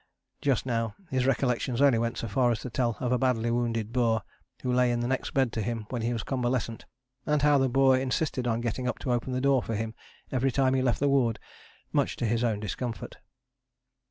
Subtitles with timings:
[0.41, 3.93] Just now his recollections only went so far as to tell of a badly wounded
[3.93, 4.23] Boer
[4.63, 6.85] who lay in the next bed to him when he was convalescent,
[7.27, 9.93] and how the Boer insisted on getting up to open the door for him
[10.31, 11.37] every time he left the ward,
[11.93, 13.17] much to his own discomfort.